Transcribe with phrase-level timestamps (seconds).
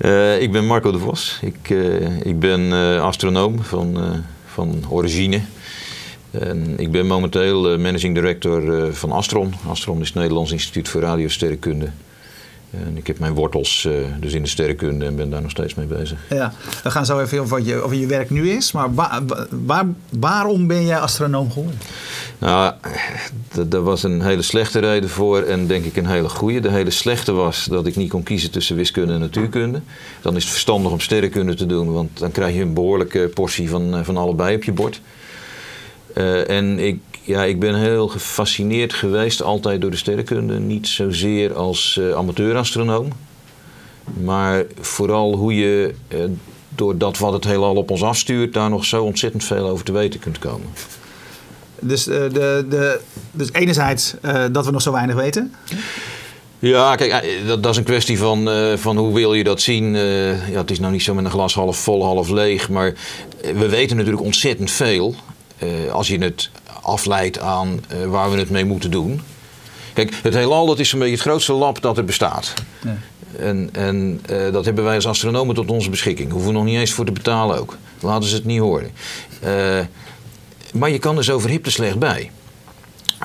[0.00, 1.38] Uh, ik ben Marco de Vos.
[1.42, 3.98] Ik, uh, ik ben uh, astronoom van,
[4.46, 5.40] van origine.
[6.30, 9.54] En ik ben momenteel managing director van Astron.
[9.68, 11.90] Astron is het Nederlands Instituut voor Radiosterrenkunde.
[12.86, 15.74] En ik heb mijn wortels uh, dus in de sterrenkunde en ben daar nog steeds
[15.74, 16.18] mee bezig.
[16.30, 16.52] Ja,
[16.82, 18.72] we gaan zo even over wat je, over je werk nu is.
[18.72, 19.20] Maar waar,
[19.50, 19.86] waar,
[20.18, 21.78] waarom ben jij astronoom geworden?
[22.38, 22.74] Nou,
[23.66, 26.60] daar was een hele slechte reden voor en denk ik een hele goede.
[26.60, 29.80] De hele slechte was dat ik niet kon kiezen tussen wiskunde en natuurkunde.
[30.22, 33.68] Dan is het verstandig om sterrenkunde te doen, want dan krijg je een behoorlijke portie
[33.68, 35.00] van, eh, van allebei op je bord.
[36.14, 40.58] Uh, en ik ja, ik ben heel gefascineerd geweest altijd door de sterrenkunde.
[40.58, 43.08] Niet zozeer als uh, amateurastronoom.
[44.22, 46.24] Maar vooral hoe je uh,
[46.68, 48.52] door dat wat het heelal op ons afstuurt...
[48.52, 50.68] daar nog zo ontzettend veel over te weten kunt komen.
[51.80, 54.14] Dus, uh, de, de, dus enerzijds
[54.52, 55.54] dat we nog zo weinig weten...
[56.58, 58.48] Ja, kijk, dat, dat, is een kwestie van,
[58.78, 59.94] van hoe wil je dat zien.
[59.94, 62.68] ja, het is nou niet zo met een glas half vol, half leeg.
[62.68, 62.94] Maar
[63.40, 65.14] we weten natuurlijk ontzettend veel.
[65.92, 66.50] als je het
[66.84, 69.20] afleidt aan uh, waar we het mee moeten doen.
[69.92, 72.54] Kijk, het heelal dat is een beetje het grootste lab dat er bestaat.
[72.84, 72.96] Ja.
[73.38, 76.30] En, en uh, dat hebben wij als astronomen tot onze beschikking.
[76.30, 77.76] Hoeven we nog niet eens voor te betalen ook.
[78.00, 78.90] Laten ze het niet horen.
[79.44, 79.80] Uh,
[80.72, 82.30] maar je kan er zo verhipte slecht bij.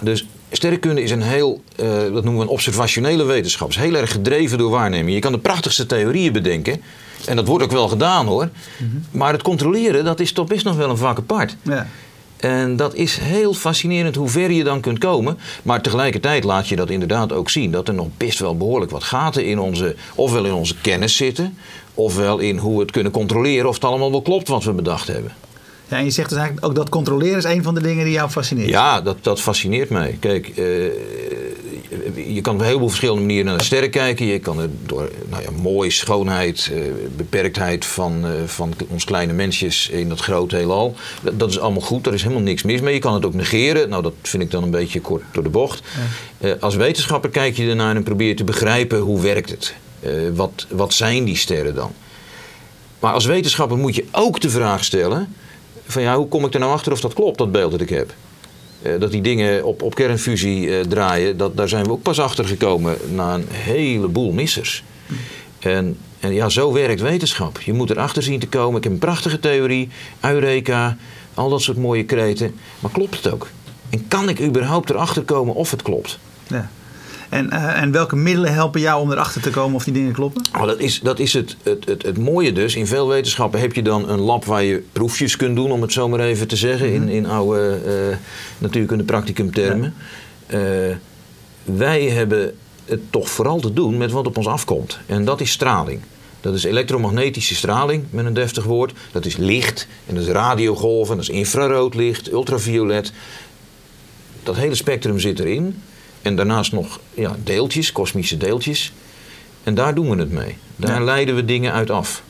[0.02, 3.70] Dus sterrenkunde is een heel, dat noemen we een observationele wetenschap.
[3.70, 5.14] is heel erg gedreven door waarneming.
[5.16, 6.82] Je kan de prachtigste theorieën bedenken.
[7.26, 8.44] En dat wordt ook wel gedaan hoor.
[8.44, 9.04] Mm -hmm.
[9.12, 11.56] Maar het controleren, dat is toch best nog wel een vak apart.
[11.62, 11.88] Ja.
[12.40, 15.38] En dat is heel fascinerend hoe ver je dan kunt komen.
[15.64, 17.72] Maar tegelijkertijd laat je dat inderdaad ook zien.
[17.72, 21.58] Dat er nog best wel behoorlijk wat gaten in onze, ofwel in onze kennis zitten.
[21.94, 25.08] Ofwel in hoe we het kunnen controleren of het allemaal wel klopt wat we bedacht
[25.08, 25.32] hebben.
[25.88, 28.14] Ja, en je zegt dus eigenlijk ook dat controleren is een van de dingen die
[28.14, 28.70] jou fascineert.
[28.70, 30.18] Ja, dat, dat fascineert mij.
[30.20, 30.86] Kijk, uh,
[32.28, 34.26] je kan op een heleboel verschillende manieren naar de sterren kijken.
[34.26, 36.82] Je kan er door nou ja, mooi, schoonheid, uh,
[37.16, 40.96] beperktheid van, uh, van ons kleine mensjes in dat grote heelal.
[41.22, 42.94] Dat, dat, is allemaal goed, daar is helemaal niks mis mee.
[42.94, 43.90] Je kan het ook negeren.
[43.90, 45.82] Nou, dat vind ik dan een beetje kort door de bocht.
[46.38, 46.56] Ja.
[46.60, 49.76] als wetenschapper kijk je ernaar en probeer je te begrijpen hoe werkt het.
[50.36, 51.92] wat, wat zijn die sterren dan?
[53.00, 55.36] Maar als wetenschapper moet je ook de vraag stellen
[55.86, 57.90] van ja, hoe kom ik er nou achter of dat klopt, dat beeld dat ik
[57.90, 58.14] heb?
[58.82, 62.20] Uh, dat die dingen op, op kernfusie uh, draaien, dat, daar zijn we ook pas
[62.20, 64.84] achter gekomen na een heleboel missers.
[65.60, 67.62] En, en ja, zo werkt wetenschap.
[67.62, 68.78] Je moet erachter zien te komen.
[68.78, 69.90] Ik heb een prachtige theorie,
[70.22, 70.98] Eureka,
[71.34, 72.56] al dat soort mooie kreten.
[72.80, 73.48] Maar klopt het ook?
[73.90, 76.20] En kan ik überhaupt erachter komen of het klopt?
[76.48, 76.70] Ja.
[77.30, 80.46] En, uh, en welke middelen helpen jou om erachter te komen of die dingen kloppen?
[80.56, 82.76] Oh, dat is, dat is het, het, het, het, mooie dus.
[82.76, 85.94] In veel wetenschappen heb je dan een lab waar je proefjes kunt doen, om het
[85.94, 87.08] zo maar even te zeggen, mm -hmm.
[87.08, 88.16] in, in oude uh,
[88.58, 89.94] natuurkunde practicum termen.
[90.50, 90.58] Ja.
[90.58, 90.96] Uh,
[91.64, 92.54] wij hebben
[92.86, 95.00] het toch vooral te doen met wat op ons afkomt.
[95.06, 96.02] En dat is straling.
[96.42, 98.94] Dat is elektromagnetische straling, met een deftig woord.
[99.12, 103.12] Dat is licht, en dat is radiogolven, dat is infraroodlicht, ultraviolet.
[104.44, 105.82] Dat hele spectrum zit erin.
[106.22, 108.94] En daarnaast nog ja, deeltjes, kosmische deeltjes.
[109.64, 110.58] En daar doen we het mee.
[110.76, 111.04] Daar ja.
[111.04, 112.24] leiden we dingen uit af.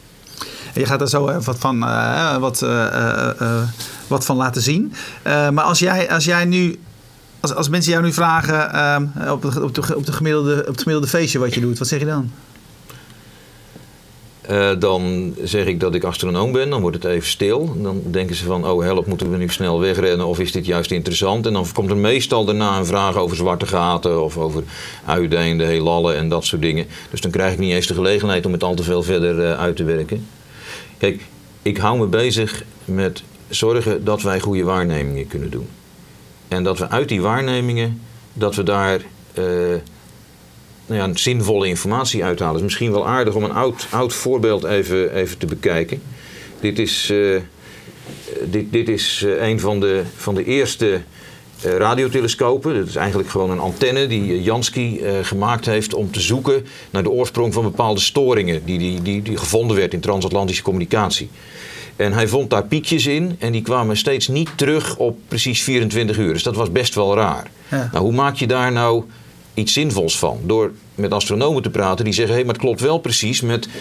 [0.73, 2.69] je gaat er zo wat van, uh, wat, uh,
[3.41, 3.61] uh,
[4.07, 4.93] wat van laten zien.
[5.23, 6.79] maar als jij, als jij nu
[7.39, 8.71] als, als mensen jou nu vragen
[9.23, 11.79] uh, op, de, op, de, op, de gemiddelde, op het gemiddelde feestje wat je doet,
[11.79, 12.31] wat zeg je dan?
[14.49, 17.81] Uh, dan zeg ik dat ik astronoom ben, dan wordt het even stil.
[17.81, 20.91] Dan denken ze van, oh help, moeten we nu snel wegrennen of is dit juist
[20.91, 21.45] interessant?
[21.45, 24.63] En dan komt er meestal daarna een vraag over zwarte gaten of over
[25.05, 26.85] uitdeinde heelallen en dat soort dingen.
[27.11, 29.59] Dus dan krijg ik niet eens de gelegenheid om het al te veel verder uh,
[29.59, 30.27] uit te werken.
[30.97, 31.25] Kijk,
[31.61, 35.67] ik hou me bezig met zorgen dat wij goede waarnemingen kunnen doen.
[36.47, 38.01] En dat we uit die waarnemingen,
[38.33, 39.01] dat we daar...
[39.33, 39.45] Uh,
[40.89, 42.53] nou ja, zinvolle informatie uithalen.
[42.53, 46.01] Het is misschien wel aardig om een oud, oud voorbeeld even, even te bekijken.
[46.59, 47.39] Dit is, uh,
[48.45, 51.01] dit, dit is uh, een van de, van de eerste
[51.65, 52.75] uh, radiotelescopen.
[52.75, 57.09] Dat is eigenlijk gewoon een antenne die Jansky gemaakt heeft om te zoeken naar de
[57.09, 61.29] oorsprong van bepaalde storingen die, die, die, die gevonden werd in transatlantische communicatie.
[61.95, 66.17] En hij vond daar piekjes in en die kwamen steeds niet terug op precies 24
[66.17, 66.33] uur.
[66.33, 67.51] Dus dat was best wel raar.
[67.67, 67.89] Ja.
[67.91, 69.03] Nou, hoe maak je daar nou
[69.53, 70.39] iets zinvols van.
[70.43, 73.65] Door met astronomen te praten die zeggen: hé, hey, maar het klopt wel precies met
[73.65, 73.73] uh,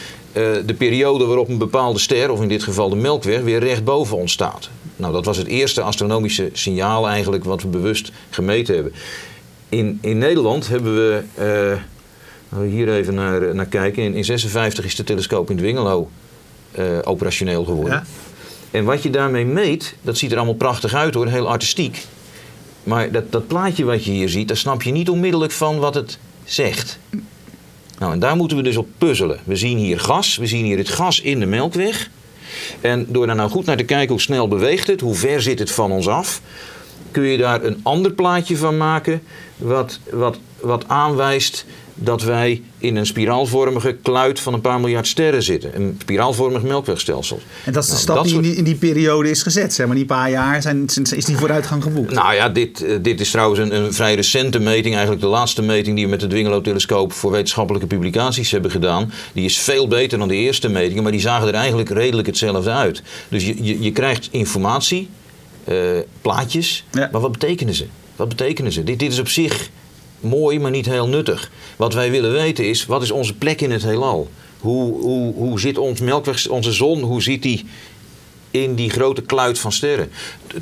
[0.67, 4.17] de periode waarop een bepaalde ster, of in dit geval de Melkweg, weer recht boven
[4.17, 4.71] ons staat.
[4.97, 8.93] Nou, dat was het eerste astronomische signaal eigenlijk wat we bewust gemeten hebben.
[9.69, 11.23] In, in Nederland hebben we,
[12.55, 16.11] uh, hier even naar, naar kijken, in 1956 is de telescoop in Dwingelo
[16.79, 17.93] uh, operationeel geworden.
[17.93, 18.05] Ja.
[18.71, 22.07] En wat je daarmee meet, dat ziet er allemaal prachtig uit hoor, heel artistiek.
[22.89, 25.95] Maar dat, dat plaatje wat je hier ziet, daar snap je niet onmiddellijk van wat
[25.95, 26.99] het zegt.
[27.99, 29.41] Nou, en daar moeten we dus op puzzelen.
[29.45, 32.11] We zien hier gas, we zien hier het gas in de melkweg.
[32.81, 35.59] En door daar nou goed naar te kijken hoe snel beweegt het, hoe ver zit
[35.59, 36.41] het van ons af,
[37.11, 39.23] kun je daar een ander plaatje van maken
[39.57, 41.65] wat, wat, wat aanwijst
[42.01, 45.71] dat wij in een spiraalvormige kluit van een paar miljard sterren zitten.
[45.77, 47.41] Een spiraalvormig melkwegstelsel.
[47.65, 49.87] En dat is de Nou, stap die in die, in die periode is gezet, zeg
[49.87, 49.97] maar.
[49.97, 50.87] Die paar jaar zijn,
[51.17, 52.13] is die vooruitgang geboekt.
[52.13, 54.93] Nou ja, dit, eh, dit is trouwens een, een vrij recente meting.
[54.95, 59.13] Eigenlijk de laatste meting die we met het Dwingelo-telescoop voor wetenschappelijke publicaties hebben gedaan.
[59.33, 62.71] Die is veel beter dan de eerste metingen, maar die zagen er eigenlijk redelijk hetzelfde
[62.71, 63.03] uit.
[63.29, 65.09] Dus je, je, je krijgt informatie,
[65.65, 65.77] eh,
[66.23, 67.09] plaatjes, Ja.
[67.13, 67.87] maar wat betekenen ze?
[68.17, 68.85] Wat betekenen ze?
[68.85, 69.71] Dit, dit is op zich
[70.21, 71.51] mooi, maar niet heel nuttig.
[71.77, 74.29] Wat wij willen weten is, wat is onze plek in het heelal?
[74.59, 77.65] Hoe, hoe, hoe zit ons melkweg, onze zon, hoe ziet die
[78.51, 80.11] in die grote kluit van sterren.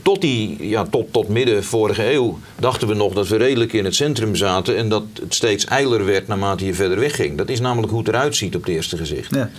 [0.03, 3.85] Tot, die, ja, tot, tot midden vorige eeuw dachten we nog dat we redelijk in
[3.85, 7.39] het centrum zaten en dat het steeds eiler werd naarmate je verder wegging.
[7.39, 9.35] Dat is namelijk hoe het eruit ziet op het eerste gezicht.
[9.35, 9.51] Ja.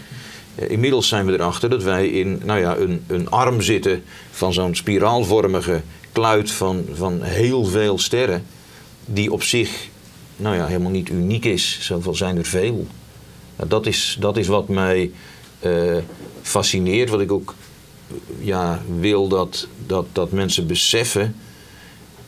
[0.55, 4.53] Eh, Inmiddels zijn we erachter dat wij in nou ja, een, een arm zitten van
[4.53, 8.45] zo'n spiraalvormige kluit van, van heel veel sterren,
[9.07, 9.87] die op zich
[10.35, 11.77] nou ja, helemaal niet uniek is.
[11.81, 12.87] Zoveel zijn er veel.
[13.55, 15.11] Nou, dat, is, dat is wat mij
[15.59, 15.97] eh,
[16.41, 17.55] fascineert, wat ik ook
[18.39, 21.35] ja, wil dat, dat, dat mensen beseffen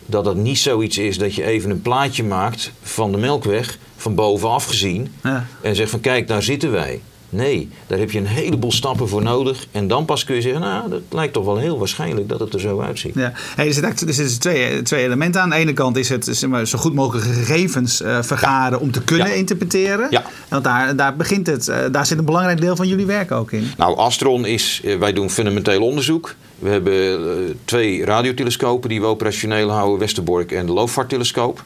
[0.05, 4.15] dat dat niet zoiets is dat je even een plaatje maakt van de melkweg, van
[4.15, 5.47] bovenaf gezien, Ja.
[5.61, 7.01] en zegt van kijk, daar zitten wij.
[7.31, 9.65] Nee, daar heb je een heleboel stappen voor nodig.
[9.71, 12.53] En dan pas kun je zeggen, nou, dat lijkt toch wel heel waarschijnlijk dat het
[12.53, 13.15] er zo uitziet.
[13.15, 13.31] Ja.
[13.55, 15.47] Hey, er zitten zitten twee, twee elementen aan.
[15.49, 18.91] Aan de ene kant is het zeg maar, zo goed mogelijk gegevens eh, vergaren om
[18.91, 19.33] te kunnen Ja.
[19.33, 20.07] interpreteren.
[20.09, 20.23] Ja.
[20.49, 21.67] Want daar, daar begint het.
[21.67, 23.71] eh, daar zit een belangrijk deel van jullie werk ook in.
[23.77, 26.35] Nou, Astron is, eh, wij doen fundamenteel onderzoek.
[26.59, 31.63] We hebben eh, twee radiotelescopen die we operationeel houden, Westerbork en de Loofvaarttelescoop.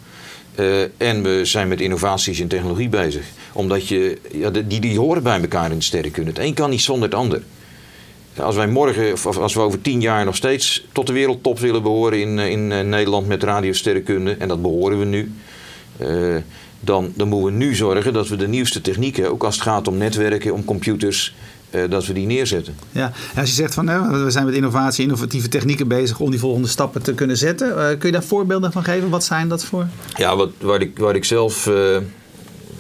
[0.55, 3.25] Eh, en we zijn met innovaties in technologie bezig.
[3.53, 6.29] Omdat je, ja, die, die horen bij elkaar in de sterrenkunde.
[6.29, 7.41] Het een kan niet zonder het ander.
[8.37, 11.83] Als wij morgen, of als we over tien jaar nog steeds tot de wereldtop willen
[11.83, 15.31] behoren in, eh, in Nederland met radiosterrenkunde, en dat behoren we nu,
[16.79, 19.87] dan, dan moeten we nu zorgen dat we de nieuwste technieken, ook als het gaat
[19.87, 21.35] om netwerken, om computers,
[21.89, 22.75] dat we die neerzetten.
[22.91, 23.11] Ja.
[23.33, 26.39] En als je zegt van eh, we zijn met innovatie, innovatieve technieken bezig om die
[26.39, 27.67] volgende stappen te kunnen zetten.
[27.89, 29.09] eh, kun je daar voorbeelden van geven?
[29.09, 29.87] Wat zijn dat voor?
[30.15, 31.97] Ja, wat, waar, ik, waar ik zelf eh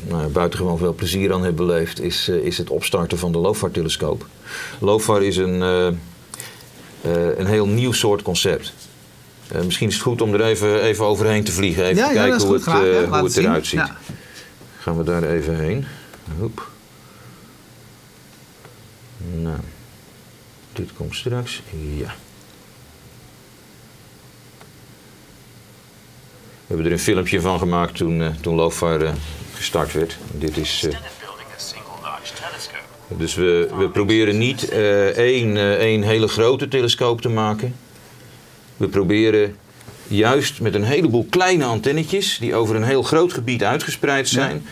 [0.07, 4.25] nou, buitengewoon veel plezier aan heb beleefd, is, eh, is het opstarten van de LOFAR-telescoop.
[4.79, 8.73] LOFAR is een, eh, eh, een heel nieuw soort concept.
[9.47, 12.13] Eh, misschien is het goed om er even, even overheen te vliegen, even ja, te
[12.13, 13.43] ja, kijken hoe, het, Graag, eh, hoe het zien.
[13.43, 13.79] eruit ziet.
[13.79, 13.97] Ja.
[14.79, 15.85] Gaan we daar even heen.
[16.39, 16.71] Hoep.
[19.31, 19.59] Nou,
[20.73, 21.61] dit komt straks.
[21.97, 22.15] Ja.
[26.67, 29.13] We hebben er een filmpje van gemaakt toen, eh, toen LOFAR eh,
[29.53, 30.17] gestart werd.
[30.31, 30.87] Dit is,
[32.33, 37.75] telescope, dus we, we proberen niet één, één hele grote telescoop te maken.
[38.77, 39.55] We proberen
[40.07, 44.65] juist met een heleboel kleine antennetjes, die over een heel groot gebied uitgespreid zijn,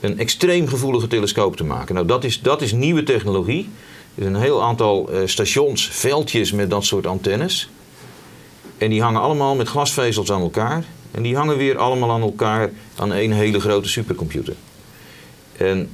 [0.00, 1.94] een extreem gevoelige telescoop te maken.
[1.94, 3.68] Nou, dat is, dat is nieuwe technologie.
[4.16, 7.68] Is een heel aantal eh, stations, veldjes met dat soort antennes.
[8.78, 10.84] En die hangen allemaal met glasvezels aan elkaar.
[11.10, 14.54] En die hangen weer allemaal aan elkaar aan één hele grote supercomputer.
[15.56, 15.90] En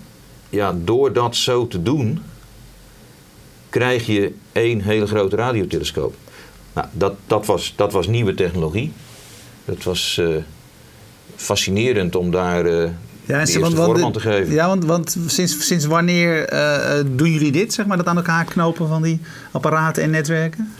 [0.50, 2.22] ja, door dat zo te doen,
[3.68, 6.14] krijg je één hele grote radiotelescoop.
[6.72, 8.92] Nou, dat, dat, was, dat was nieuwe technologie.
[9.64, 10.28] Dat was eh,
[11.36, 12.90] fascinerend om daar eh
[13.26, 14.54] Ja, en want- want te geven.
[14.54, 17.72] Ja, want, want sinds, sinds wanneer eh, eh, doen jullie dit?
[17.72, 20.72] Zeg maar, dat aan elkaar knopen van die apparaten en netwerken?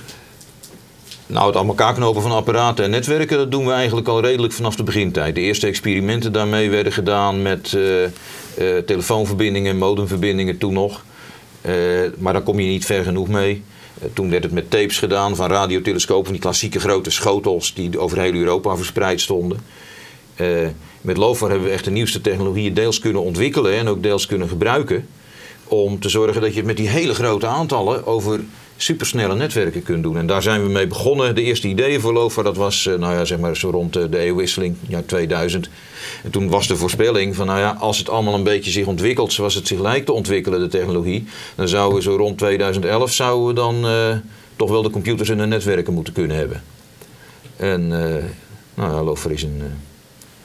[1.26, 4.52] Nou, het aan elkaar knopen van apparaten en netwerken, dat doen we eigenlijk al redelijk
[4.52, 5.34] vanaf de begintijd.
[5.34, 11.04] De eerste experimenten daarmee werden gedaan met eh, telefoonverbindingen, modemverbindingen toen nog.
[12.18, 13.62] Maar daar kom je niet ver genoeg mee.
[14.12, 18.18] Toen werd het met tapes gedaan van radiotelescopen, van die klassieke grote schotels die over
[18.20, 19.58] heel Europa verspreid stonden.
[21.02, 24.49] Met LOFAR hebben we echt de nieuwste technologieën deels kunnen ontwikkelen en ook deels kunnen
[24.49, 25.06] gebruiken.
[25.64, 28.40] Om te zorgen dat je met die hele grote aantallen over
[28.76, 30.16] supersnelle netwerken kunt doen.
[30.16, 31.35] En daar zijn we mee begonnen.
[31.35, 34.04] De eerste ideeën voor LOFAR, dat was eh, nou ja, zeg maar zo rond eh,
[34.11, 35.68] de eeuwwisseling, jaar 2000.
[36.23, 39.32] En toen was de voorspelling van, nou ja, als het allemaal een beetje zich ontwikkelt
[39.32, 43.47] zoals het zich lijkt te ontwikkelen, de technologie, dan zouden we zo rond 2011 zouden
[43.47, 44.16] we dan eh,
[44.56, 46.62] toch wel de computers en de netwerken moeten kunnen hebben.
[47.56, 48.25] En eh
[48.75, 49.62] nou ja, LOFAR is een,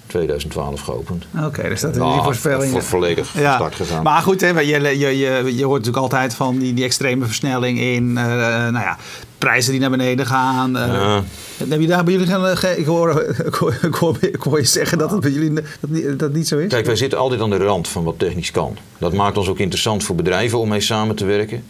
[0.07, 1.25] 2012 geopend.
[1.45, 2.71] Oké, dus dat is Nou, die voorspelling.
[2.71, 4.03] voor volledig start gegaan.
[4.03, 4.65] Maar goed, hè, je,
[4.97, 8.17] je, je, je hoort natuurlijk altijd van die, die extreme versnelling in.
[8.17, 8.97] eh, nou ja,
[9.37, 10.77] prijzen die naar beneden gaan.
[10.77, 10.87] eh.
[10.87, 11.23] Ja.
[11.69, 12.79] Heb je daar bij jullie geen...
[12.79, 15.89] ik, hoor, ik, hoor, ik, hoor, ik hoor je zeggen dat het bij jullie dat
[15.89, 16.67] niet, dat niet zo is.
[16.69, 18.77] Kijk, wij zitten altijd aan de rand van wat technisch kan.
[18.97, 21.63] Dat maakt ons ook interessant voor bedrijven om mee samen te werken.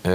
[0.00, 0.12] Eh,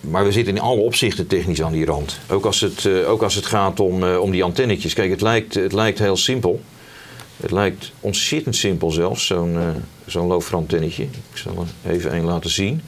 [0.00, 2.18] maar we zitten in alle opzichten technisch aan die rand.
[2.30, 4.94] Ook als het, eh, ook als het gaat om, eh, om die antennetjes.
[4.94, 6.60] Kijk, het lijkt, het lijkt heel simpel.
[7.36, 9.62] Het lijkt ontzettend simpel zelfs, zo'n eh
[10.06, 11.02] zo'n loofrantennetje.
[11.02, 12.80] Ik zal er even een laten zien.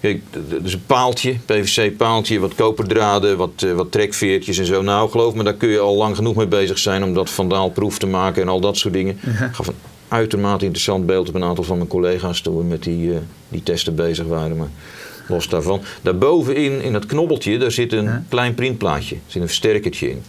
[0.00, 4.82] Kijk, d- d- dus een paaltje, PVC-paaltje, wat koperdraden, wat, wat trekveertjes en zo.
[4.82, 7.98] Nou, geloof me, daar kun je al lang genoeg mee bezig zijn om dat vandaalproef
[7.98, 9.18] te maken en al dat soort dingen.
[9.24, 9.74] Ik gaf een
[10.08, 13.12] uitermate interessant beeld op een aantal van mijn collega's toen we met die,
[13.48, 14.56] die testen bezig waren.
[14.56, 14.70] Maar
[15.28, 15.80] los daarvan.
[16.02, 18.24] Daarbovenin, in dat knobbeltje, daar zit een Ja.
[18.28, 19.14] klein printplaatje.
[19.14, 20.22] Er zit een versterkertje in.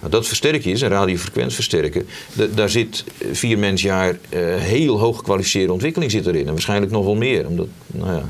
[0.00, 2.04] Nou, dat versterkertje is een radiofrequentversterker.
[2.32, 6.46] Da- daar zit eh, vier mensjaar eh, heel hoog gekwalificeerde ontwikkeling zit erin.
[6.46, 7.46] En waarschijnlijk nog wel meer.
[7.46, 8.24] Omdat, nou ja,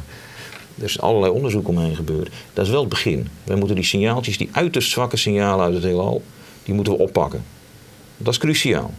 [0.78, 2.30] er is allerlei onderzoek omheen gebeurd.
[2.52, 3.28] Dat is wel het begin.
[3.44, 6.22] Wij moeten die signaaltjes, die uiterst zwakke signalen uit het heelal,
[6.64, 7.44] die moeten we oppakken.
[8.16, 8.94] Dat is cruciaal.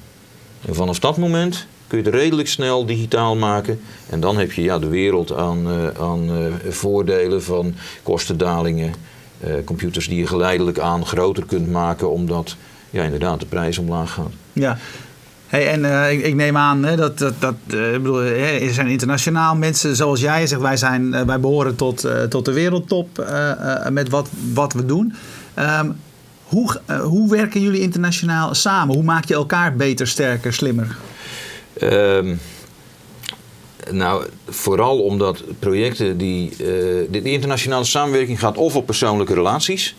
[0.65, 3.79] En vanaf dat moment kun je het redelijk snel digitaal maken.
[4.09, 7.73] En dan heb je ja, de wereld aan, eh, aan eh, voordelen van
[8.03, 8.93] kostendalingen.
[9.39, 12.55] eh, computers die je geleidelijk aan groter kunt maken, omdat
[12.89, 14.31] ja, inderdaad de prijs omlaag gaat.
[14.53, 14.77] Ja.
[15.47, 19.95] Hey, en ik, neem aan hè, dat, dat, dat ik bedoel, er zijn internationaal mensen
[19.95, 20.47] zoals jij.
[20.47, 23.25] Zegt wij, zijn, wij behoren tot, tot de wereldtop
[23.89, 25.13] met wat, wat we doen.
[25.53, 25.91] Ehm,
[26.43, 28.95] hoe, hoe werken jullie internationaal samen?
[28.95, 30.97] Hoe maak je elkaar beter, sterker, slimmer?
[31.73, 32.35] Ehm,
[33.91, 36.49] nou, vooral omdat projecten die.
[36.49, 36.57] eh,
[37.09, 39.95] de internationale samenwerking gaat of op persoonlijke relaties.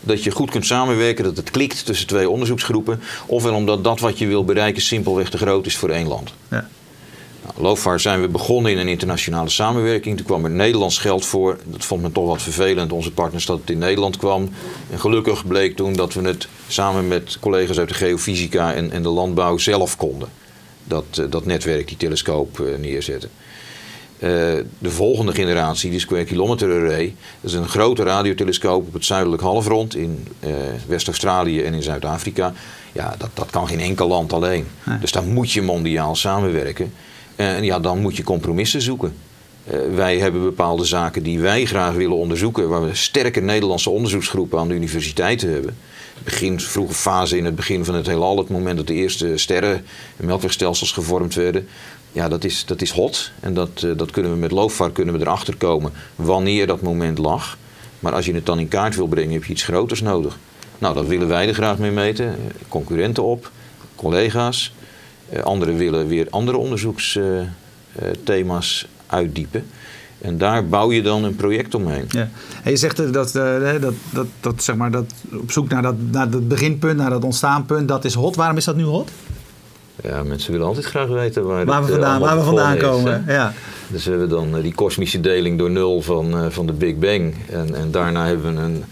[0.00, 3.00] Dat je goed kunt samenwerken, dat het klikt tussen twee onderzoeksgroepen.
[3.26, 6.32] Ofwel omdat dat wat je wil bereiken simpelweg te groot is voor één land.
[6.50, 6.68] Ja.
[7.56, 10.16] Nou, zijn we begonnen in een internationale samenwerking.
[10.16, 11.58] Toen kwam er Nederlands geld voor.
[11.64, 14.48] Dat vond men toch wat vervelend, onze partners, dat het in Nederland kwam.
[14.90, 19.02] En gelukkig bleek toen dat we het samen met collega's uit de geofysica en, en
[19.02, 20.28] de landbouw zelf konden.
[20.90, 23.30] Dat, eh, dat netwerk, die telescoop eh, neerzetten.
[24.18, 24.28] Eh,
[24.78, 29.42] de volgende generatie, die Square Kilometer Array, dat is een grote radiotelescoop op het zuidelijk
[29.42, 30.26] halfrond in
[30.86, 32.52] West-Australië en in Zuid-Afrika.
[32.92, 34.66] Ja, dat, dat kan geen enkel land alleen.
[34.84, 34.98] Nee.
[34.98, 36.92] Dus daar moet je mondiaal samenwerken.
[37.36, 39.14] En ja, dan moet je compromissen zoeken.
[39.64, 44.58] Eh, wij hebben bepaalde zaken die wij graag willen onderzoeken, waar we sterke Nederlandse onderzoeksgroepen
[44.58, 45.76] aan de universiteiten hebben.
[46.24, 49.84] Begin, vroege fase in het begin van het heelal, het moment dat de eerste sterren
[50.16, 51.68] en melkwegstelsels gevormd werden.
[52.12, 53.30] Ja, dat is, dat is hot.
[53.40, 57.18] En dat, eh, dat kunnen we met loofvaart kunnen we erachter komen wanneer dat moment
[57.18, 57.58] lag.
[57.98, 60.38] Maar als je het dan in kaart wil brengen, heb je iets groters nodig.
[60.78, 62.36] Nou, dat willen wij er graag mee meten.
[62.68, 63.50] Concurrenten op,
[63.96, 64.72] collega's.
[65.28, 69.64] Eh, Anderen willen weer andere onderzoeksthema's uitdiepen.
[70.20, 72.04] En daar bouw je dan een project omheen.
[72.08, 72.28] Ja.
[72.62, 75.94] En je zegt dat, eh, dat, dat, dat, zeg maar, dat op zoek naar dat,
[76.10, 78.36] naar dat beginpunt, naar dat ontstaanpunt, dat is hot.
[78.36, 79.10] Waarom is dat nu hot?
[80.02, 83.24] Ja, mensen willen altijd graag weten waar, we eh, vandaan, waar we vandaan is, komen.
[83.24, 83.34] hè.
[83.34, 83.52] Ja.
[83.88, 87.34] Dus we hebben dan eh, die kosmische deling door nul van, van de Big Bang.
[87.48, 88.84] En, en daarna hebben we, een,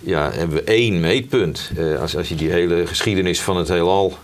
[0.00, 1.70] ja, hebben we één meetpunt.
[2.00, 4.18] Als, als je die hele geschiedenis van het heelal...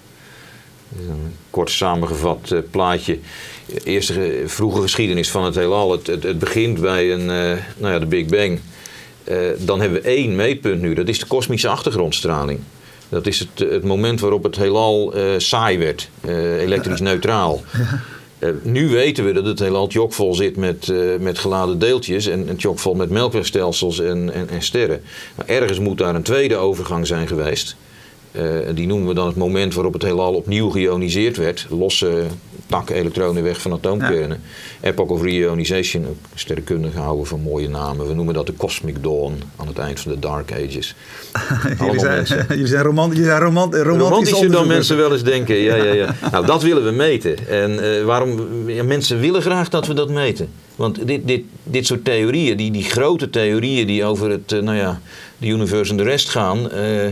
[0.99, 3.19] Een kort samengevat plaatje.
[3.85, 5.93] Eerste ge- vroege geschiedenis van het heelal.
[5.93, 8.61] Het, het, het begint bij een, eh, nou ja, de Big Bang.
[9.25, 10.95] Eh, dan hebben we één meetpunt nu.
[10.95, 12.59] Dat is de kosmische achtergrondstraling.
[13.09, 16.09] Dat is het, het moment waarop het heelal eh, saai werd.
[16.59, 17.63] elektrisch neutraal.
[18.63, 23.11] Nu weten we dat het heelal chockvol zit met, met geladen deeltjes en, en met
[23.11, 25.03] melkwegstelsels en, en, en sterren.
[25.35, 27.77] Maar ergens moet daar een tweede overgang zijn geweest.
[28.37, 31.67] Eh, die noemen we dan het moment waarop het heelal opnieuw geïoniseerd werd.
[31.71, 32.23] Losse
[32.67, 34.41] takken elektronen weg van atoomkernen.
[34.81, 38.07] Epoch of reionization, ook sterrenkundig houden van mooie namen.
[38.09, 40.95] We noemen dat de Cosmic Dawn aan het eind van de Dark Ages.
[41.79, 42.47] jullie, zijn, mensen.
[42.49, 45.57] jullie zijn romant, jullie zijn romant, romantische Romantischer dan mensen wel eens denken.
[45.57, 46.15] Ja, ja, ja.
[46.31, 47.49] Nou, dat willen we meten.
[47.49, 48.41] En eh, waarom?
[48.71, 50.49] Ja, mensen willen graag dat we dat meten.
[50.77, 54.77] Want dit, dit, dit soort theorieën, die, die grote theorieën die over het, eh, nou
[54.77, 55.01] ja,
[55.39, 57.07] de universe en de rest gaan, eh,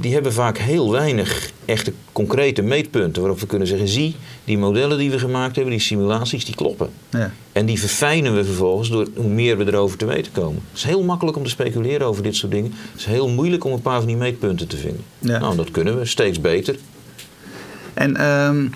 [0.00, 4.98] die hebben vaak heel weinig echte concrete meetpunten waarop we kunnen zeggen: zie, die modellen
[4.98, 6.90] die we gemaakt hebben, die simulaties, die kloppen.
[7.10, 7.32] Ja.
[7.52, 10.62] En die verfijnen we vervolgens door hoe meer we erover te weten komen.
[10.68, 12.72] Het is heel makkelijk om te speculeren over dit soort dingen.
[12.90, 15.04] Het is heel moeilijk om een paar van die meetpunten te vinden.
[15.18, 15.38] Ja.
[15.38, 16.76] Nou, dat kunnen we steeds beter.
[17.94, 18.66] En ehm,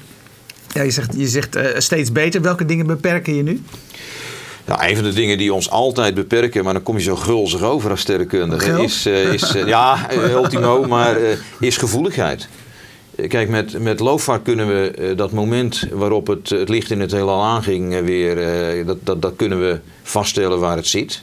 [0.74, 2.42] ja, je zegt, je zegt eh, steeds beter.
[2.42, 3.62] Welke dingen beperken je nu?
[4.66, 7.62] Nou, een van de dingen die ons altijd beperken, maar dan kom je zo gulzig
[7.62, 8.82] over als sterrenkundige, Geld?
[8.82, 11.16] is, eh, is eh, ja, ultimo, maar
[11.60, 12.48] is gevoeligheid.
[13.16, 14.02] Kijk, met, met
[14.42, 18.38] kunnen we eh, dat moment waarop het, het licht in het heelal aanging eh, weer,
[18.38, 21.22] eh, dat, dat, dat kunnen we vaststellen waar het zit.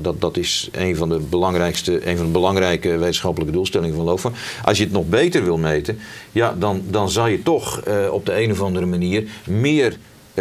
[0.00, 4.32] Dat, dat is een van de belangrijkste, een van de belangrijke wetenschappelijke doelstellingen van LOFAR.
[4.64, 5.98] Als je het nog beter wil meten,
[6.32, 9.98] ja, dan, dan zal je toch op de een of andere manier meer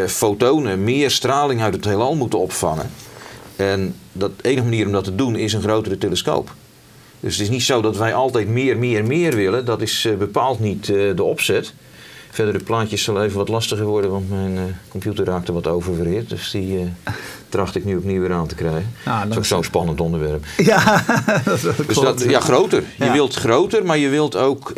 [0.08, 2.92] fotonen, meer straling uit het heelal moeten opvangen.
[3.56, 6.54] En dat, enige manier om dat te doen is een grotere telescoop.
[7.26, 9.66] Dus het is niet zo dat wij altijd meer, meer, meer willen.
[9.66, 11.74] Dat is eh, bepaald niet eh, de opzet.
[12.30, 16.30] Verder de plaatjes zullen even wat lastiger worden, want mijn eh, computer raakte wat oververhit.
[16.30, 17.14] Dus die eh,
[17.50, 18.92] tracht ik nu opnieuw weer aan te krijgen.
[19.06, 20.46] Ah, dat is ook zo'n spannend onderwerp.
[20.58, 21.04] Ja,
[21.46, 22.84] dat, Dus dat, ja, groter.
[22.98, 24.74] Je wilt groter, maar je wilt ook...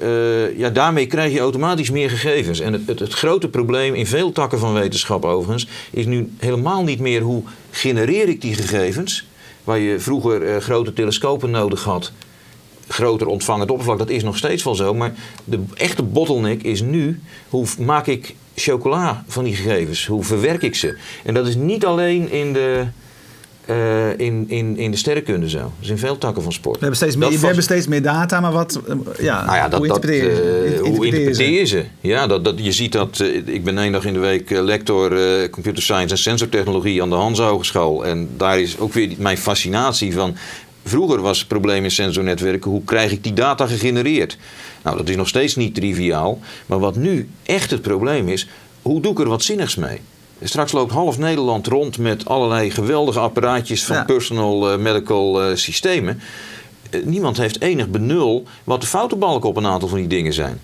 [0.58, 2.60] ja, daarmee krijg je automatisch meer gegevens.
[2.60, 5.68] En het, het, het grote probleem in veel takken van wetenschap overigens...
[5.92, 9.28] is nu helemaal niet meer hoe genereer ik die gegevens...
[9.64, 12.12] waar je vroeger grote telescopen nodig had...
[12.88, 14.94] groter ontvangend oppervlak, dat is nog steeds wel zo.
[14.94, 15.14] Maar
[15.44, 17.20] de echte bottleneck is nu...
[17.50, 20.06] hoe maak ik chocola van die gegevens?
[20.06, 20.98] Hoe verwerk ik ze?
[21.24, 22.86] En dat is niet alleen in de...
[23.66, 25.72] eh, in, in, in de sterrenkunde zo.
[25.80, 26.76] Dus in veel takken van sport.
[26.76, 29.68] We hebben, steeds meer, we hebben steeds meer data, maar wat, eh, ja, nou ja,
[29.70, 30.90] dat, hoe interpreteer je eh, ze?
[30.90, 31.86] hoe interpreteer ze?
[32.02, 33.20] Ja, dat, dat, je ziet dat.
[33.20, 37.02] eh, ik ben één dag in de week eh, lector eh, computer science en sensortechnologie
[37.02, 38.06] aan de Hans Hogeschool.
[38.06, 40.36] En daar is ook weer mijn fascinatie van.
[40.88, 44.38] Vroeger was het probleem in sensornetwerken, hoe krijg ik die data gegenereerd?
[44.84, 46.40] Nou, dat is nog steeds niet triviaal.
[46.66, 48.48] Maar wat nu echt het probleem is,
[48.82, 50.02] hoe doe ik er wat zinnigs mee?
[50.42, 54.04] Straks loopt half Nederland rond met allerlei geweldige apparaatjes van Ja.
[54.04, 56.20] personal eh, medical eh, systemen.
[56.90, 60.60] Eh, niemand heeft enig benul wat de foutenbalken op een aantal van die dingen zijn.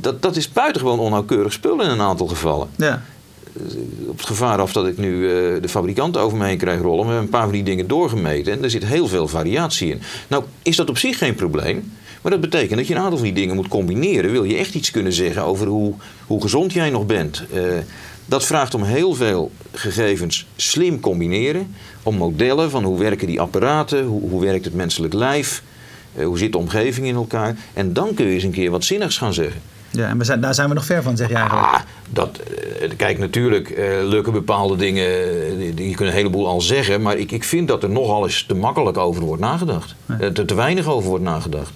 [0.00, 2.68] Dat, dat is buitengewoon onnauwkeurig spul in een aantal gevallen.
[2.76, 3.02] Ja.
[4.06, 7.06] Op het gevaar af dat ik nu eh, de fabrikant over me heen krijg rollen.
[7.06, 10.00] We hebben een paar van die dingen doorgemeten en er zit heel veel variatie in.
[10.28, 11.92] Nou, is dat op zich geen probleem.
[12.24, 14.30] Maar dat betekent dat je een aantal van die dingen moet combineren.
[14.30, 15.94] Wil je echt iets kunnen zeggen over hoe,
[16.26, 17.44] hoe gezond jij nog bent?
[17.52, 17.62] Eh,
[18.26, 21.74] dat vraagt om heel veel gegevens slim combineren.
[22.02, 25.62] Om modellen van hoe werken die apparaten, hoe, hoe werkt het menselijk lijf,
[26.14, 27.56] eh, hoe zit de omgeving in elkaar.
[27.72, 29.60] En dan kun je eens een keer wat zinnigs gaan zeggen.
[29.94, 31.66] Ja, en we zijn, daar zijn we nog ver van, zeg je eigenlijk.
[31.66, 36.46] Ah, dat, eh, kijk, natuurlijk eh, lukken bepaalde dingen, eh, die, die kunnen een heleboel
[36.46, 39.94] al zeggen, maar ik, ik vind dat er nogal eens te makkelijk over wordt nagedacht.
[40.06, 41.72] Eh, te, te weinig over wordt nagedacht.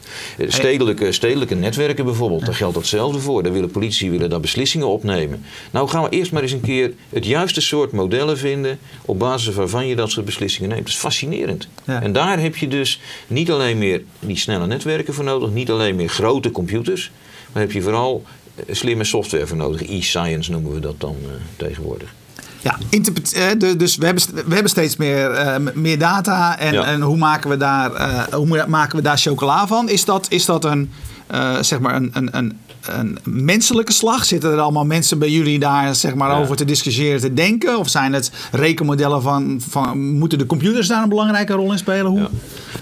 [0.46, 3.42] Stedelijke, stedelijke netwerken bijvoorbeeld, daar geldt hetzelfde voor.
[3.42, 5.44] Daar willen politici willen daar beslissingen opnemen.
[5.70, 9.54] Nou gaan we eerst maar eens een keer het juiste soort modellen vinden op basis
[9.54, 10.82] waarvan je dat soort beslissingen neemt.
[10.82, 11.68] Dat is fascinerend.
[11.84, 12.02] Ja.
[12.02, 15.96] En daar heb je dus niet alleen meer die snelle netwerken voor nodig, niet alleen
[15.96, 17.10] meer grote computers,
[17.52, 18.22] maar heb je vooral
[18.54, 19.88] eh, slimme software voor nodig.
[19.88, 22.14] E-science noemen we dat dan eh, tegenwoordig.
[22.62, 26.58] Ja, interpret- eh, dus we hebben, we hebben steeds meer, meer data.
[26.58, 26.84] En, Ja.
[26.84, 27.90] en hoe, maken we daar,
[28.34, 29.88] hoe maken we daar chocola van?
[29.88, 30.90] Is dat, is dat een,
[31.30, 34.24] eh, zeg maar een, een, een, een menselijke slag?
[34.24, 36.38] Zitten er allemaal mensen bij jullie daar zeg maar, Ja.
[36.38, 37.78] over te discussiëren, te denken?
[37.78, 39.98] Of zijn het rekenmodellen van, van...
[40.12, 42.06] Moeten de computers daar een belangrijke rol in spelen?
[42.06, 42.18] Hoe?
[42.20, 42.28] Ja.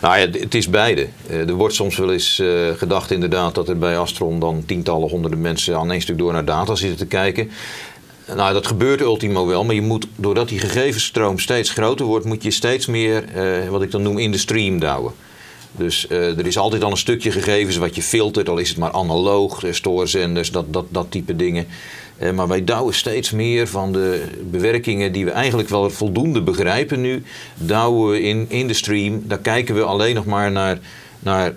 [0.00, 1.09] Nou ja, het is beide.
[1.28, 5.09] Eh, Er wordt soms wel eens eh, gedacht inderdaad dat er bij Astron dan tientallen,
[5.09, 7.50] honderden mensen aan één stuk door naar data zitten te kijken.
[8.37, 12.42] Nou, dat gebeurt ultimo wel, maar je moet, doordat die gegevensstroom steeds groter wordt, moet
[12.42, 15.12] je steeds meer, eh, wat ik dan noem, in de stream douwen.
[15.77, 18.79] Dus eh, er is altijd al een stukje gegevens wat je filtert, al is het
[18.79, 21.67] maar analoog, stoorzenders, dat, dat, dat type dingen.
[22.19, 27.01] Eh, maar wij douwen steeds meer van de bewerkingen die we eigenlijk wel voldoende begrijpen
[27.01, 27.23] nu,
[27.57, 29.23] douwen we in, in de stream.
[29.25, 30.79] Daar kijken we alleen nog maar naar,
[31.19, 31.55] naar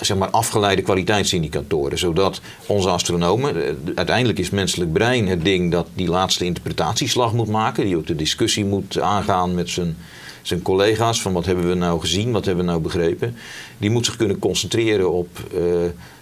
[0.00, 1.98] zeg maar, afgeleide kwaliteitsindicatoren.
[1.98, 7.48] Zodat onze astronomen, eh, uiteindelijk is menselijk brein het ding dat die laatste interpretatieslag moet
[7.48, 7.84] maken.
[7.84, 9.96] Die ook de discussie moet aangaan met zijn,
[10.42, 11.22] zijn collega's.
[11.22, 13.34] Van wat hebben we nou gezien, wat hebben we nou begrepen.
[13.78, 15.62] Die moet zich kunnen concentreren op eh,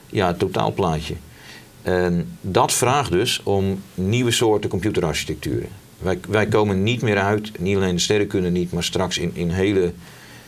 [0.07, 1.15] ja, het totaalplaatje.
[1.83, 5.69] En dat vraagt dus om nieuwe soorten computerarchitecturen.
[5.99, 9.51] Wij, wij komen niet meer uit, niet alleen de sterrenkunde niet, maar straks in, in
[9.51, 9.93] hele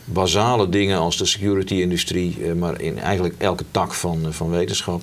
[0.05, 5.03] basale dingen als de security-industrie, eh, maar in eigenlijk elke tak van, eh, van wetenschap,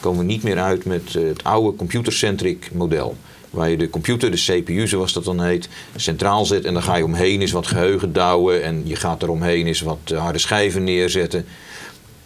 [0.00, 3.16] komen we niet meer uit met het oude computercentric model.
[3.50, 6.96] Waar je de computer, de CPU zoals dat dan heet, centraal zet en dan ga
[6.96, 10.84] je omheen eens wat geheugen douwen en je gaat eromheen eens wat eh, harde schijven
[10.84, 11.46] neerzetten.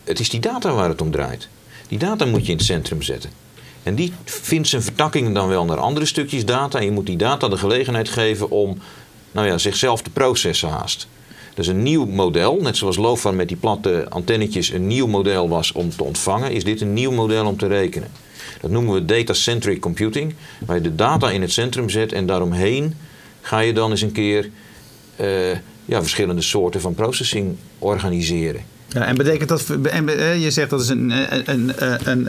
[0.04, 1.48] Het is die data waar het om draait.
[1.88, 3.30] Die data moet je in het centrum zetten.
[3.82, 6.78] En die vindt zijn vertakkingen dan wel naar andere stukjes data.
[6.78, 8.78] En je moet die data de gelegenheid geven om
[9.32, 11.06] nou ja, zichzelf te processen haast.
[11.54, 15.72] Dus een nieuw model, net zoals LoFan met die platte antennetjes een nieuw model was
[15.72, 18.10] om te ontvangen, is dit een nieuw model om te rekenen.
[18.60, 20.34] Dat noemen we data-centric computing,
[20.66, 22.94] waar je de data in het centrum zet en daaromheen
[23.40, 24.50] ga je dan eens een keer
[25.16, 25.50] eh,
[25.84, 28.62] ja, verschillende soorten van processing organiseren.
[28.88, 32.28] Ja, en betekent dat, en, eh, je zegt dat is een, een, een, een,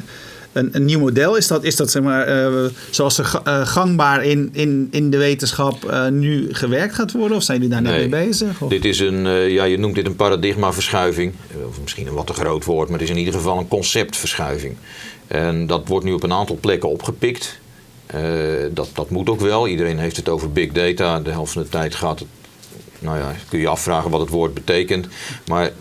[0.53, 1.35] een, een nieuw model.
[1.35, 5.17] Is dat, is dat zeg maar, eh, zoals er eh, gangbaar in, in, in de
[5.17, 7.37] wetenschap eh, nu gewerkt gaat worden?
[7.37, 8.07] Of zijn jullie daar net Nee.
[8.07, 8.61] mee bezig?
[8.61, 8.69] Of?
[8.69, 11.33] Dit is een, ja, je noemt dit een paradigmaverschuiving.
[11.67, 14.75] Of misschien een wat te groot woord, maar het is in ieder geval een conceptverschuiving.
[15.27, 17.59] En dat wordt nu op een aantal plekken opgepikt.
[18.71, 19.67] Dat, dat moet ook wel.
[19.67, 21.19] Iedereen heeft het over big data.
[21.19, 22.27] De helft van de tijd gaat het.
[22.99, 25.07] Nou ja, kun je afvragen wat het woord betekent.
[25.47, 25.71] Maar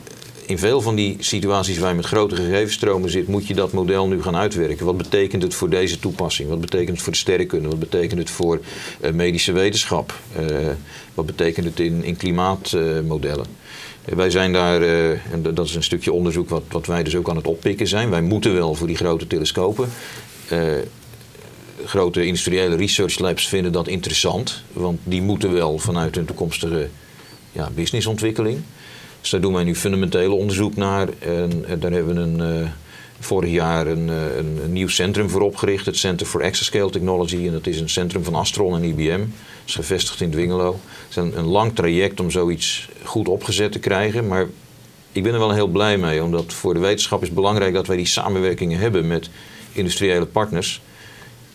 [0.46, 4.08] in veel van die situaties waar je met grote gegevensstromen zit, moet je dat model
[4.08, 4.86] nu gaan uitwerken.
[4.86, 6.48] Wat betekent het voor deze toepassing?
[6.48, 7.68] Wat betekent het voor de sterrenkunde?
[7.68, 8.60] Wat betekent het voor
[9.00, 10.18] eh, medische wetenschap?
[10.36, 10.46] Eh,
[11.14, 13.46] wat betekent het in, in klimaatmodellen?
[14.04, 17.28] Eh, wij zijn daar, en dat is een stukje onderzoek wat, wat wij dus ook
[17.28, 18.10] aan het oppikken zijn.
[18.10, 19.88] Wij moeten wel voor die grote telescopen.
[21.84, 26.88] grote industriële research labs vinden dat interessant, want die moeten wel vanuit hun toekomstige
[27.52, 28.62] ja, businessontwikkeling.
[29.22, 31.08] Dus daar doen wij nu fundamenteel onderzoek naar.
[31.18, 32.70] En, daar hebben we een, eh,
[33.18, 37.46] vorig jaar een, eh, een, een nieuw centrum voor opgericht, het Center for Exascale Technology.
[37.46, 39.18] En dat is een centrum van Astron en IBM.
[39.18, 39.28] Dat
[39.66, 40.80] is gevestigd in Dwingelo.
[41.08, 44.26] Het is een, lang traject om zoiets goed opgezet te krijgen.
[44.26, 44.46] Maar
[45.12, 47.96] ik ben er wel heel blij mee, omdat voor de wetenschap is belangrijk dat wij
[47.96, 49.30] die samenwerkingen hebben met
[49.72, 50.82] industriële partners.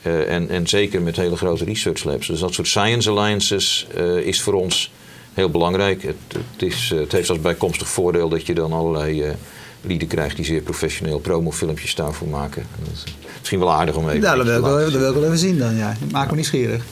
[0.01, 2.27] Eh, en, en zeker met hele grote research labs.
[2.27, 3.87] Dus dat soort science alliances
[4.23, 4.91] is voor ons
[5.37, 6.03] heel belangrijk.
[6.03, 9.33] Het, het, is, eh, het heeft als bijkomstig voordeel dat je dan allerlei eh
[9.81, 12.67] lieden krijgt die zeer professioneel promofilmpjes daarvoor maken.
[12.93, 15.09] Is eh, misschien wel aardig om even Nou, dat wil, ik te wel, dat wil
[15.09, 15.95] ik wel even zien dan, ja.
[16.11, 16.83] Maak me nieuwsgierig.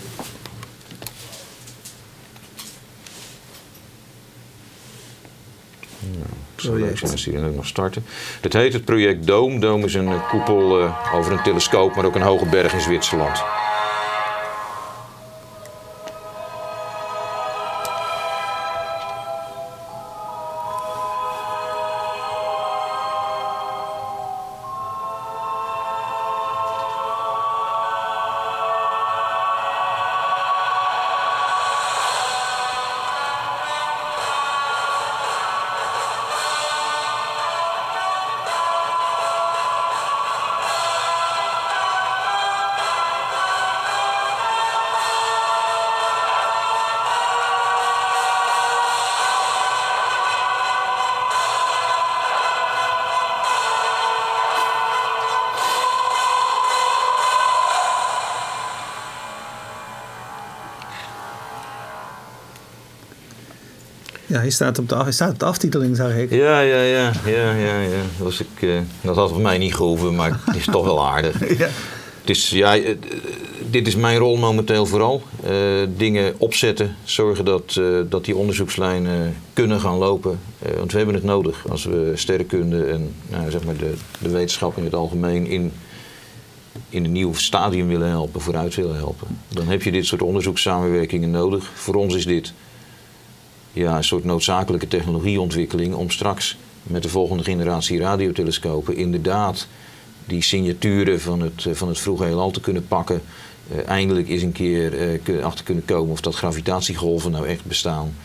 [6.55, 8.05] Het zou leuk zijn als die dan ook nog starten.
[8.41, 9.60] Het heet het project Dome.
[9.60, 13.43] Dome is een koepel over een telescoop, maar ook een hoge berg in Zwitserland.
[64.35, 66.31] Ja, hij staat op de, af- hij staat op de aftiteling, zag ik.
[66.31, 67.89] Ja, ja, ja, ja, ja, ja.
[67.89, 68.69] Dat, was ik, eh,
[69.01, 71.39] dat had voor mij niet gehoeven, maar het is toch wel aardig.
[71.57, 71.67] Ja.
[72.21, 72.95] Het is, ja, eh,
[73.69, 75.21] dit is mijn rol momenteel vooral.
[75.43, 75.51] Eh,
[75.97, 80.39] dingen opzetten, zorgen dat, dat die onderzoekslijnen kunnen gaan lopen.
[80.77, 84.77] Want we hebben het nodig als we sterrenkunde en nou, zeg maar de, de wetenschap
[84.77, 85.71] in het algemeen in,
[86.89, 89.27] in een nieuw stadium willen helpen, vooruit willen helpen.
[89.47, 91.71] Dan heb je dit soort onderzoekssamenwerkingen nodig.
[91.73, 92.53] Voor ons is dit
[93.75, 99.67] ja, een soort noodzakelijke technologieontwikkeling om straks met de volgende generatie radiotelescopen inderdaad
[100.25, 103.21] die signaturen van het, eh, van het vroege heelal te kunnen pakken.
[103.71, 108.15] Eh, eindelijk eens een keer kun- achter kunnen komen of dat gravitatiegolven nou echt bestaan.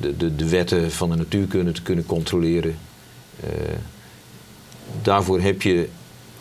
[0.00, 2.76] De, de, de wetten van de natuurkunde te kunnen controleren.
[5.02, 5.88] Daarvoor heb je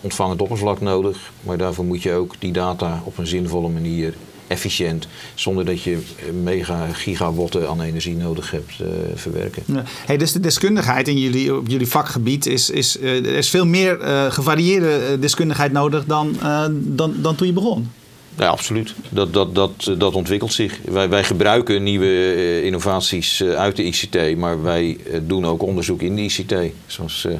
[0.02, 4.13] ontvangend oppervlak nodig, maar daarvoor moet je ook die data op een zinvolle manier
[4.48, 9.64] efficiënt, zonder dat je eh, mega gigawatten aan energie nodig hebt, eh, verwerken.
[9.66, 9.84] Ja.
[10.06, 13.66] Hey, dus de deskundigheid in jullie, op jullie vakgebied is, is eh, er is veel
[13.66, 17.92] meer eh, gevarieerde deskundigheid nodig dan, eh, dan, dan toen je begon.
[18.38, 18.94] Ja, absoluut.
[19.10, 20.80] Dat, dat, dat, dat ontwikkelt zich.
[20.86, 26.22] Wij, wij gebruiken nieuwe innovaties uit de ICT, maar wij doen ook onderzoek in de
[26.22, 26.56] ICT.
[26.86, 27.34] Zoals eh,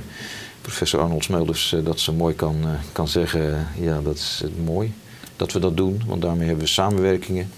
[0.62, 2.56] professor Arnold Smelders eh, dat zo mooi kan,
[2.91, 3.68] kan zeggen.
[3.80, 4.94] Ja, dat is mooi
[5.36, 7.50] dat we dat doen, want daarmee hebben we samenwerkingen.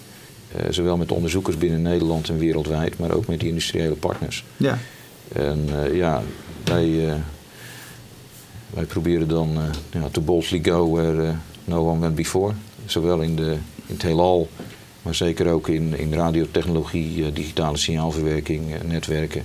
[0.56, 4.44] eh, zowel met onderzoekers binnen Nederland en wereldwijd, maar ook met die industriële partners.
[4.58, 4.78] Ja.
[5.34, 6.22] En eh, ja,
[6.64, 7.16] wij, eh,
[8.70, 9.58] wij proberen dan
[9.92, 11.34] ja, to boldly go where
[11.66, 12.54] no one went before.
[12.86, 13.52] Zowel in, de,
[13.86, 14.50] in het heelal,
[15.02, 19.44] maar zeker ook in, in radiotechnologie, digitale signaalverwerking, netwerken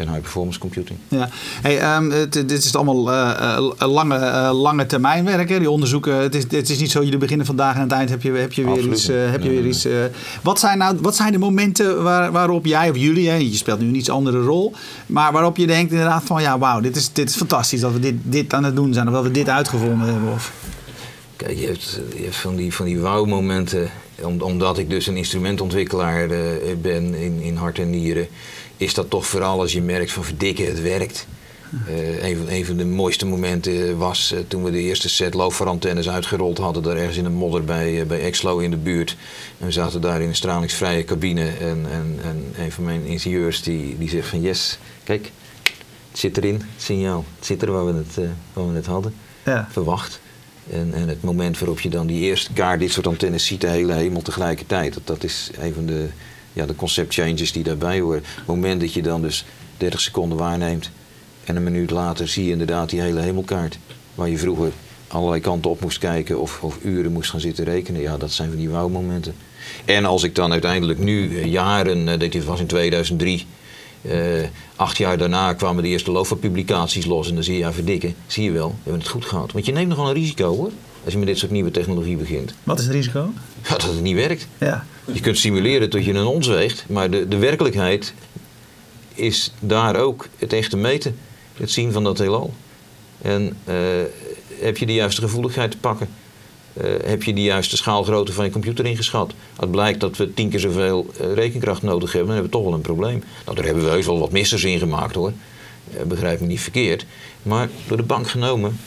[0.00, 0.98] en high performance computing.
[1.08, 1.28] Ja.
[1.62, 5.48] Hey, ehm, het- dit is allemaal eh, eh, lange, eh, lange termijn werk.
[5.48, 5.58] Hè?
[5.58, 6.14] Die onderzoeken.
[6.14, 8.30] Het is, het is niet zo, jullie beginnen vandaag en aan het eind heb je,
[8.32, 9.06] heb je weer Absoluut iets.
[9.06, 9.86] heb je weer iets
[10.42, 13.80] wat, zijn nou, wat zijn de momenten waar, waarop jij of jullie, hè, je speelt
[13.80, 14.72] nu een iets andere rol,
[15.06, 17.98] maar waarop je denkt inderdaad van ja, wauw, dit is, dit is fantastisch dat we
[18.00, 20.32] dit, dit aan het doen zijn of dat we dit uitgevonden hebben?
[20.32, 20.52] Of,
[21.36, 23.90] Kijk, je hebt, je hebt van die, van die wauw-momenten.
[24.22, 26.28] Om, omdat ik dus een instrumentontwikkelaar
[26.82, 28.26] ben in, in hart en nieren.
[28.80, 31.26] Is dat toch vooral als je merkt van verdikken, het werkt.
[31.86, 35.34] Eh, een, van, een van de mooiste momenten was eh, toen we de eerste set
[35.34, 36.82] loopverantennes uitgerold hadden.
[36.82, 39.16] Daar ergens in een modder bij, eh, bij Exlo in de buurt.
[39.58, 41.48] En we zaten daar in een stralingsvrije cabine.
[41.48, 45.30] En, en, en een van mijn ingenieurs die, die zegt van yes, kijk,
[46.10, 47.24] het zit erin, het signaal.
[47.36, 49.14] Het zit er waar we het, waar we het hadden
[49.44, 49.68] Ja.
[49.70, 50.20] verwacht.
[50.70, 53.68] En, en het moment waarop je dan die eerste kaart dit soort antennes ziet, de
[53.68, 54.94] hele hemel tegelijkertijd.
[54.94, 56.08] Dat, dat is een van de,
[56.52, 58.22] ja, de concept changes die daarbij horen.
[58.36, 59.44] Het moment dat je dan dus
[59.76, 60.90] 30 seconden waarneemt
[61.44, 63.78] en een minuut later zie je inderdaad die hele hemelkaart.
[64.14, 64.72] Waar je vroeger
[65.08, 68.00] allerlei kanten op moest kijken of, of uren moest gaan zitten rekenen.
[68.00, 69.34] Ja, dat zijn van die wauwmomenten.
[69.84, 73.46] En als ik dan uiteindelijk nu, eh, jaren, eh, dit was in 2003...
[74.02, 74.44] eh,
[74.76, 77.28] acht jaar daarna kwamen de eerste LOFA-publicaties los.
[77.28, 79.52] En dan zie je, ja, verdikken, zie je wel, we hebben het goed gehad.
[79.52, 80.70] Want je neemt nogal een risico hoor,
[81.04, 82.54] als je met dit soort nieuwe technologie begint.
[82.62, 83.30] Wat is het risico?
[83.62, 84.48] Ja, dat het niet werkt.
[84.58, 84.86] Ja.
[85.12, 88.14] Je kunt simuleren tot je een ons weegt, maar de, de werkelijkheid
[89.14, 91.16] is daar ook het echte meten.
[91.56, 92.54] Het zien van dat heelal.
[93.22, 93.74] En eh,
[94.60, 96.08] heb je de juiste gevoeligheid te pakken?
[96.72, 99.32] Eh, heb je de juiste schaalgrootte van je computer ingeschat?
[99.56, 102.66] Het blijkt dat we tien keer zoveel eh, rekenkracht nodig hebben, dan hebben we toch
[102.66, 103.22] wel een probleem.
[103.44, 105.32] Nou, daar hebben we heus wel wat missers in gemaakt hoor.
[106.06, 107.06] Begrijp me niet verkeerd.
[107.42, 108.78] Maar door de bank genomen,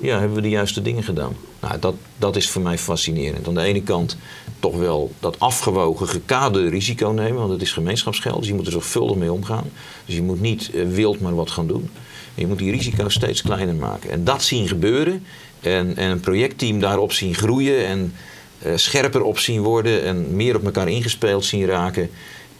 [0.00, 1.36] ja, hebben we de juiste dingen gedaan.
[1.60, 3.48] Nou, dat, dat is voor mij fascinerend.
[3.48, 4.16] Aan de ene kant
[4.60, 8.72] toch wel dat afgewogen, gekaderde risico nemen, want het is gemeenschapsgeld, dus je moet er
[8.72, 9.70] zorgvuldig mee omgaan.
[10.06, 11.90] Dus je moet niet eh, wild maar wat gaan doen.
[12.34, 14.10] Je moet die risico's steeds kleiner maken.
[14.10, 15.24] En dat zien gebeuren
[15.60, 18.14] en, en een projectteam daarop zien groeien en
[18.58, 22.10] eh, scherper op zien worden en meer op elkaar ingespeeld zien raken.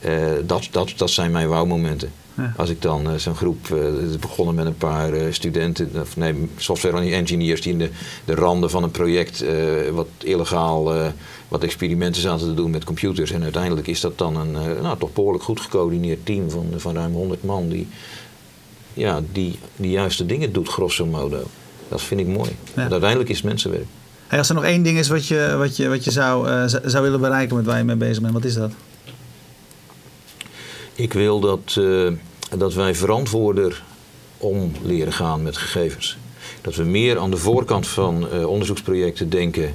[0.01, 0.12] eh,
[0.45, 2.12] dat, dat, dat zijn mijn wauwmomenten.
[2.35, 2.53] Ja.
[2.57, 3.68] Als ik dan eh, zo'n groep,
[4.11, 7.90] is begonnen met een paar eh, studenten, of nee, software engineers die in de,
[8.25, 9.45] de randen van een project
[9.92, 10.92] wat illegaal
[11.49, 13.31] wat experimenten zaten te doen met computers.
[13.31, 17.12] En uiteindelijk is dat dan een nou, toch behoorlijk goed gecoördineerd team van, van ruim
[17.12, 17.88] 100 man die,
[18.92, 21.42] ja, die die juiste dingen doet, grosso modo.
[21.88, 22.51] Dat vind ik mooi.
[22.75, 23.87] Want uiteindelijk is het mensenwerk.
[24.27, 27.03] Hey, als er nog één ding is wat je, wat je, wat je zou, zou
[27.03, 28.73] willen bereiken met waar je mee bezig bent, wat is dat?
[31.03, 32.12] Ik wil dat, eh,
[32.59, 33.83] dat wij verantwoorder
[34.38, 36.17] om leren gaan met gegevens.
[36.61, 39.75] Dat we meer aan de voorkant van eh, onderzoeksprojecten denken: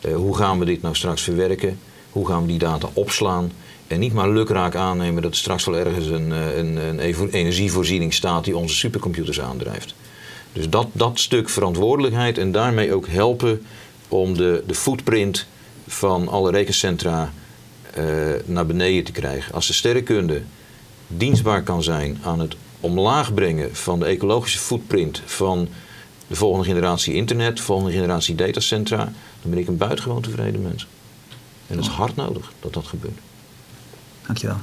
[0.00, 1.78] eh, hoe gaan we dit nou straks verwerken?
[2.10, 3.52] Hoe gaan we die data opslaan?
[3.86, 8.14] En niet maar lukraak aannemen dat er straks wel ergens een, een, een evo- energievoorziening
[8.14, 9.94] staat die onze supercomputers aandrijft.
[10.52, 13.62] Dus dat, dat stuk verantwoordelijkheid en daarmee ook helpen
[14.08, 15.46] om de, de footprint
[15.86, 17.32] van alle rekencentra
[18.44, 19.54] naar beneden te krijgen.
[19.54, 20.42] Als de sterrenkunde
[21.06, 25.68] dienstbaar kan zijn aan het omlaag brengen van de ecologische footprint van
[26.26, 29.04] de volgende generatie internet, de volgende generatie datacentra,
[29.42, 30.86] dan ben ik een buitengewoon tevreden mens.
[31.66, 33.18] En dat is hard nodig dat dat gebeurt.
[34.26, 34.56] Dankjewel.